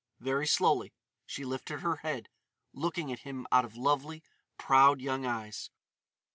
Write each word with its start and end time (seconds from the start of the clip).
Very 0.19 0.47
slowly 0.47 0.95
she 1.27 1.45
lifted 1.45 1.81
her 1.81 1.97
head, 1.97 2.27
looking 2.73 3.13
at 3.13 3.19
him 3.19 3.45
out 3.51 3.65
of 3.65 3.77
lovely, 3.77 4.23
proud 4.57 4.99
young 4.99 5.27
eyes. 5.27 5.69